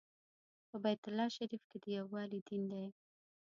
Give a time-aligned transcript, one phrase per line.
[0.69, 2.85] په بیت الله شریف کې د یووالي دین دی.